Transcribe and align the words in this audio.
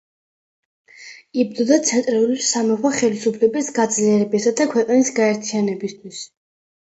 იბრძოდა 1.41 1.75
ცენტრალური 1.89 2.37
სამეფო 2.47 2.91
ხელისუფლების 2.99 3.69
გაძლიერებისა 3.77 4.53
და 4.61 4.67
ქვეყნის 4.75 5.11
გაერთიანებისათვის. 5.21 6.23